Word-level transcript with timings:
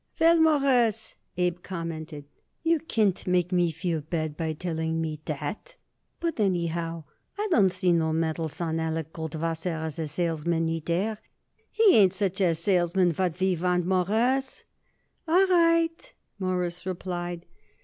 "Well, 0.19 0.39
Mawruss," 0.39 1.13
Abe 1.37 1.61
commented, 1.61 2.25
"you 2.63 2.79
can't 2.79 3.27
make 3.27 3.51
me 3.51 3.69
feel 3.69 4.01
bad 4.01 4.35
by 4.35 4.53
telling 4.53 4.99
me 4.99 5.19
that. 5.25 5.75
But 6.19 6.39
anyhow, 6.39 7.03
I 7.37 7.47
don't 7.51 7.71
see 7.71 7.91
no 7.91 8.11
medals 8.11 8.59
on 8.59 8.79
Alec 8.79 9.13
Goldwasser 9.13 9.77
as 9.79 9.99
a 9.99 10.07
salesman, 10.07 10.65
neither. 10.65 11.19
He 11.69 11.97
ain't 11.97 12.13
such 12.13 12.41
a 12.41 12.55
salesman 12.55 13.11
what 13.11 13.39
we 13.39 13.55
want 13.55 13.83
it, 13.83 13.87
Mawruss." 13.89 14.63
"All 15.27 15.45
right," 15.45 16.13
Morris 16.39 16.83
replied. 16.87 17.45